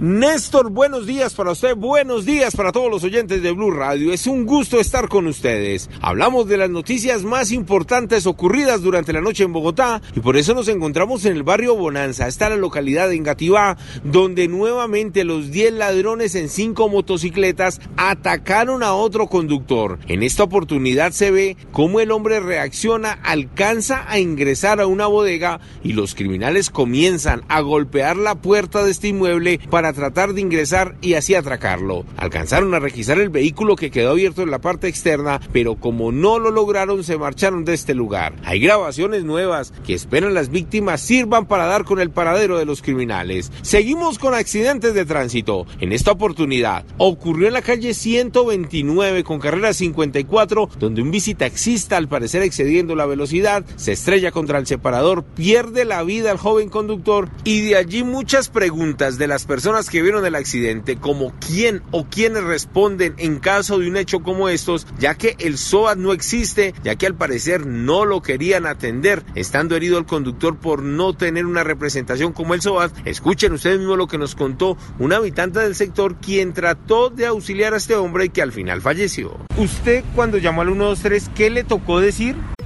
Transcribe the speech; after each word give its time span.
Néstor, 0.00 0.70
buenos 0.70 1.06
días 1.06 1.34
para 1.34 1.50
usted, 1.50 1.74
buenos 1.74 2.24
días 2.24 2.54
para 2.54 2.70
todos 2.70 2.88
los 2.88 3.02
oyentes 3.02 3.42
de 3.42 3.50
Blue 3.50 3.72
Radio. 3.72 4.12
Es 4.12 4.28
un 4.28 4.46
gusto 4.46 4.78
estar 4.78 5.08
con 5.08 5.26
ustedes. 5.26 5.90
Hablamos 6.00 6.46
de 6.46 6.56
las 6.56 6.70
noticias 6.70 7.24
más 7.24 7.50
importantes 7.50 8.24
ocurridas 8.28 8.80
durante 8.80 9.12
la 9.12 9.20
noche 9.20 9.42
en 9.42 9.52
Bogotá 9.52 10.00
y 10.14 10.20
por 10.20 10.36
eso 10.36 10.54
nos 10.54 10.68
encontramos 10.68 11.24
en 11.24 11.32
el 11.32 11.42
barrio 11.42 11.74
Bonanza. 11.74 12.28
Está 12.28 12.48
la 12.48 12.54
localidad 12.54 13.08
de 13.08 13.16
Engativá, 13.16 13.76
donde 14.04 14.46
nuevamente 14.46 15.24
los 15.24 15.50
10 15.50 15.72
ladrones 15.72 16.36
en 16.36 16.48
5 16.48 16.88
motocicletas 16.88 17.80
atacaron 17.96 18.84
a 18.84 18.92
otro 18.92 19.26
conductor. 19.26 19.98
En 20.06 20.22
esta 20.22 20.44
oportunidad 20.44 21.10
se 21.10 21.32
ve 21.32 21.56
cómo 21.72 21.98
el 21.98 22.12
hombre 22.12 22.38
reacciona, 22.38 23.18
alcanza 23.24 24.08
a 24.08 24.20
ingresar 24.20 24.80
a 24.80 24.86
una 24.86 25.08
bodega 25.08 25.58
y 25.82 25.94
los 25.94 26.14
criminales 26.14 26.70
comienzan 26.70 27.42
a 27.48 27.62
golpear 27.62 28.16
la 28.16 28.36
puerta 28.36 28.84
de 28.84 28.92
este 28.92 29.08
inmueble 29.08 29.58
para 29.68 29.87
tratar 29.92 30.32
de 30.32 30.40
ingresar 30.40 30.96
y 31.00 31.14
así 31.14 31.34
atracarlo. 31.34 32.04
Alcanzaron 32.16 32.74
a 32.74 32.78
requisar 32.78 33.18
el 33.18 33.28
vehículo 33.28 33.76
que 33.76 33.90
quedó 33.90 34.10
abierto 34.10 34.42
en 34.42 34.50
la 34.50 34.60
parte 34.60 34.88
externa, 34.88 35.40
pero 35.52 35.76
como 35.76 36.12
no 36.12 36.38
lo 36.38 36.50
lograron 36.50 37.04
se 37.04 37.18
marcharon 37.18 37.64
de 37.64 37.74
este 37.74 37.94
lugar. 37.94 38.34
Hay 38.44 38.60
grabaciones 38.60 39.24
nuevas 39.24 39.72
que 39.86 39.94
esperan 39.94 40.34
las 40.34 40.50
víctimas 40.50 41.00
sirvan 41.00 41.46
para 41.46 41.66
dar 41.66 41.84
con 41.84 42.00
el 42.00 42.10
paradero 42.10 42.58
de 42.58 42.64
los 42.64 42.82
criminales. 42.82 43.52
Seguimos 43.62 44.18
con 44.18 44.34
accidentes 44.34 44.94
de 44.94 45.04
tránsito. 45.04 45.66
En 45.80 45.92
esta 45.92 46.12
oportunidad 46.12 46.84
ocurrió 46.96 47.48
en 47.48 47.54
la 47.54 47.62
calle 47.62 47.94
129 47.94 49.24
con 49.24 49.38
carrera 49.38 49.72
54, 49.72 50.68
donde 50.78 51.02
un 51.02 51.10
visitaxista 51.10 51.96
al 51.96 52.08
parecer 52.08 52.42
excediendo 52.42 52.94
la 52.94 53.06
velocidad 53.06 53.64
se 53.76 53.92
estrella 53.92 54.30
contra 54.30 54.58
el 54.58 54.66
separador, 54.66 55.24
pierde 55.24 55.84
la 55.84 56.02
vida 56.02 56.30
al 56.30 56.38
joven 56.38 56.68
conductor 56.68 57.28
y 57.44 57.62
de 57.62 57.76
allí 57.76 58.02
muchas 58.02 58.48
preguntas 58.48 59.18
de 59.18 59.26
las 59.26 59.44
personas 59.44 59.77
que 59.86 60.02
vieron 60.02 60.26
el 60.26 60.34
accidente, 60.34 60.96
como 60.96 61.32
quién 61.38 61.82
o 61.92 62.06
quiénes 62.06 62.42
responden 62.42 63.14
en 63.18 63.38
caso 63.38 63.78
de 63.78 63.88
un 63.88 63.96
hecho 63.96 64.20
como 64.20 64.48
estos, 64.48 64.86
ya 64.98 65.14
que 65.14 65.36
el 65.38 65.56
SOAT 65.56 65.98
no 65.98 66.12
existe, 66.12 66.74
ya 66.82 66.96
que 66.96 67.06
al 67.06 67.14
parecer 67.14 67.66
no 67.66 68.04
lo 68.04 68.20
querían 68.20 68.66
atender, 68.66 69.22
estando 69.34 69.76
herido 69.76 69.98
el 69.98 70.06
conductor 70.06 70.58
por 70.58 70.82
no 70.82 71.14
tener 71.14 71.46
una 71.46 71.62
representación 71.62 72.32
como 72.32 72.54
el 72.54 72.60
SOAT. 72.60 72.92
Escuchen 73.04 73.52
ustedes 73.52 73.78
mismos 73.78 73.98
lo 73.98 74.08
que 74.08 74.18
nos 74.18 74.34
contó 74.34 74.76
un 74.98 75.12
habitante 75.12 75.60
del 75.60 75.74
sector 75.74 76.16
quien 76.16 76.52
trató 76.52 77.10
de 77.10 77.26
auxiliar 77.26 77.74
a 77.74 77.76
este 77.76 77.94
hombre 77.94 78.26
y 78.26 78.28
que 78.30 78.42
al 78.42 78.52
final 78.52 78.80
falleció. 78.80 79.38
Usted 79.56 80.04
cuando 80.14 80.38
llamó 80.38 80.62
al 80.62 80.68
123, 80.68 81.30
¿qué 81.34 81.50
le 81.50 81.64
tocó 81.64 82.00
decir? 82.00 82.36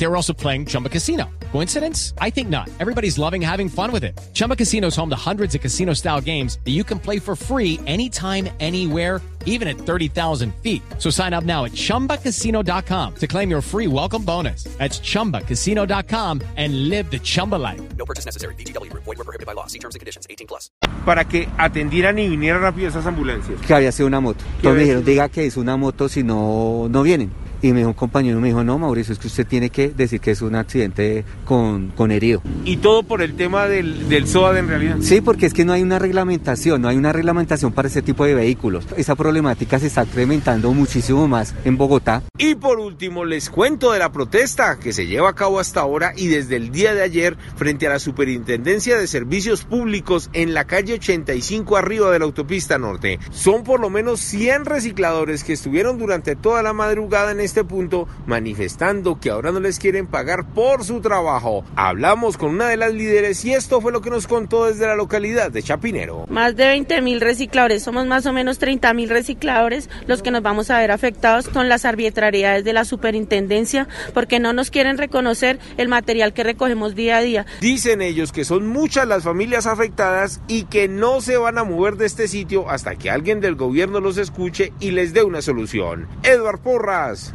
They 0.00 0.06
were 0.06 0.16
also 0.16 0.32
playing 0.32 0.64
Chumba 0.64 0.88
Casino. 0.88 1.28
Coincidence? 1.52 2.14
I 2.22 2.30
think 2.30 2.48
not. 2.48 2.70
Everybody's 2.80 3.18
loving 3.18 3.42
having 3.42 3.68
fun 3.68 3.92
with 3.92 4.02
it. 4.02 4.18
Chumba 4.32 4.56
Casino 4.56 4.86
is 4.86 4.96
home 4.96 5.10
to 5.10 5.16
hundreds 5.30 5.54
of 5.54 5.60
casino 5.60 5.92
style 5.92 6.22
games 6.22 6.58
that 6.64 6.70
you 6.70 6.84
can 6.84 6.98
play 6.98 7.18
for 7.18 7.36
free 7.36 7.78
anytime, 7.86 8.48
anywhere, 8.60 9.20
even 9.44 9.68
at 9.68 9.76
30,000 9.76 10.54
feet. 10.62 10.82
So 10.96 11.10
sign 11.10 11.34
up 11.34 11.44
now 11.44 11.66
at 11.66 11.72
chumbacasino.com 11.72 13.14
to 13.16 13.26
claim 13.26 13.50
your 13.50 13.60
free 13.60 13.88
welcome 13.88 14.24
bonus. 14.24 14.64
That's 14.78 15.00
chumbacasino.com 15.00 16.40
and 16.56 16.88
live 16.88 17.10
the 17.10 17.18
Chumba 17.18 17.56
life. 17.56 17.82
No 17.98 18.06
purchase 18.06 18.24
necessary. 18.24 18.54
VGW 18.54 18.90
Group. 18.90 19.04
Void 19.04 19.18
were 19.18 19.24
prohibited 19.24 19.46
by 19.46 19.52
law. 19.52 19.66
See 19.66 19.78
terms 19.78 19.96
and 19.96 20.00
conditions. 20.00 20.26
18 20.30 20.46
plus. 20.46 20.70
Para 21.04 21.26
que 21.26 21.46
atendieran 21.58 22.18
y 22.18 22.26
vinieran 22.26 22.62
rápido 22.62 22.88
esas 22.88 23.04
ambulancias. 23.04 23.60
que 23.60 23.74
había 23.74 23.92
sido 23.92 24.06
una 24.06 24.20
moto. 24.20 24.42
¿Qué 24.62 24.68
Entonces 24.68 24.76
me 24.76 24.82
dijeron, 24.82 25.04
diga 25.04 25.28
que 25.28 25.44
es 25.44 25.58
una 25.58 25.76
moto 25.76 26.08
si 26.08 26.22
no, 26.22 26.88
no 26.88 27.02
vienen. 27.02 27.49
Y 27.62 27.72
me 27.72 27.78
dijo 27.78 27.88
un 27.90 27.94
compañero, 27.94 28.40
me 28.40 28.48
dijo, 28.48 28.64
no, 28.64 28.78
Mauricio, 28.78 29.12
es 29.12 29.18
que 29.18 29.26
usted 29.26 29.46
tiene 29.46 29.70
que 29.70 29.90
decir 29.90 30.20
que 30.20 30.30
es 30.30 30.42
un 30.42 30.54
accidente 30.54 31.24
con, 31.44 31.88
con 31.88 32.10
herido. 32.10 32.42
Y 32.64 32.78
todo 32.78 33.02
por 33.02 33.22
el 33.22 33.34
tema 33.34 33.66
del, 33.66 34.08
del 34.08 34.26
SOAT 34.26 34.56
en 34.56 34.68
realidad. 34.68 34.96
Sí, 35.00 35.20
porque 35.20 35.46
es 35.46 35.52
que 35.52 35.64
no 35.64 35.72
hay 35.72 35.82
una 35.82 35.98
reglamentación, 35.98 36.82
no 36.82 36.88
hay 36.88 36.96
una 36.96 37.12
reglamentación 37.12 37.72
para 37.72 37.88
ese 37.88 38.02
tipo 38.02 38.24
de 38.24 38.34
vehículos. 38.34 38.86
Esa 38.96 39.14
problemática 39.14 39.78
se 39.78 39.88
está 39.88 40.04
incrementando 40.04 40.72
muchísimo 40.72 41.28
más 41.28 41.54
en 41.64 41.76
Bogotá. 41.76 42.22
Y 42.38 42.54
por 42.54 42.78
último, 42.78 43.24
les 43.24 43.50
cuento 43.50 43.92
de 43.92 43.98
la 43.98 44.12
protesta 44.12 44.78
que 44.78 44.92
se 44.92 45.06
lleva 45.06 45.30
a 45.30 45.34
cabo 45.34 45.60
hasta 45.60 45.80
ahora 45.80 46.12
y 46.16 46.28
desde 46.28 46.56
el 46.56 46.70
día 46.70 46.94
de 46.94 47.02
ayer 47.02 47.36
frente 47.56 47.86
a 47.86 47.90
la 47.90 47.98
Superintendencia 47.98 48.96
de 48.96 49.06
Servicios 49.06 49.64
Públicos 49.64 50.30
en 50.32 50.54
la 50.54 50.64
calle 50.64 50.94
85 50.94 51.76
arriba 51.76 52.10
de 52.10 52.18
la 52.18 52.24
autopista 52.24 52.78
norte. 52.78 53.18
Son 53.30 53.64
por 53.64 53.80
lo 53.80 53.90
menos 53.90 54.20
100 54.20 54.64
recicladores 54.64 55.44
que 55.44 55.52
estuvieron 55.52 55.98
durante 55.98 56.36
toda 56.36 56.62
la 56.62 56.72
madrugada 56.72 57.32
en 57.32 57.40
este 57.40 57.49
punto 57.64 58.08
manifestando 58.26 59.18
que 59.20 59.30
ahora 59.30 59.52
no 59.52 59.60
les 59.60 59.78
quieren 59.78 60.06
pagar 60.06 60.46
por 60.54 60.84
su 60.84 61.00
trabajo. 61.00 61.64
Hablamos 61.76 62.36
con 62.36 62.50
una 62.50 62.68
de 62.68 62.76
las 62.76 62.92
líderes 62.92 63.44
y 63.44 63.52
esto 63.52 63.80
fue 63.80 63.92
lo 63.92 64.00
que 64.00 64.10
nos 64.10 64.26
contó 64.26 64.66
desde 64.66 64.86
la 64.86 64.96
localidad 64.96 65.50
de 65.50 65.62
Chapinero. 65.62 66.26
Más 66.28 66.56
de 66.56 66.66
20 66.66 67.02
mil 67.02 67.20
recicladores, 67.20 67.82
somos 67.82 68.06
más 68.06 68.26
o 68.26 68.32
menos 68.32 68.58
30 68.58 68.94
mil 68.94 69.08
recicladores 69.08 69.90
los 70.06 70.22
que 70.22 70.30
nos 70.30 70.42
vamos 70.42 70.70
a 70.70 70.78
ver 70.78 70.90
afectados 70.90 71.48
con 71.48 71.68
las 71.68 71.84
arbitrariedades 71.84 72.64
de 72.64 72.72
la 72.72 72.84
superintendencia 72.84 73.88
porque 74.14 74.40
no 74.40 74.52
nos 74.52 74.70
quieren 74.70 74.98
reconocer 74.98 75.58
el 75.76 75.88
material 75.88 76.32
que 76.32 76.44
recogemos 76.44 76.94
día 76.94 77.18
a 77.18 77.20
día. 77.20 77.46
Dicen 77.60 78.02
ellos 78.02 78.32
que 78.32 78.44
son 78.44 78.66
muchas 78.66 79.06
las 79.06 79.24
familias 79.24 79.66
afectadas 79.66 80.40
y 80.48 80.64
que 80.64 80.88
no 80.88 81.20
se 81.20 81.36
van 81.36 81.58
a 81.58 81.64
mover 81.64 81.96
de 81.96 82.06
este 82.06 82.28
sitio 82.28 82.68
hasta 82.68 82.96
que 82.96 83.10
alguien 83.10 83.40
del 83.40 83.56
gobierno 83.56 84.00
los 84.00 84.18
escuche 84.18 84.72
y 84.80 84.90
les 84.92 85.12
dé 85.12 85.22
una 85.22 85.42
solución. 85.42 86.08
Edward 86.22 86.60
Porras, 86.60 87.34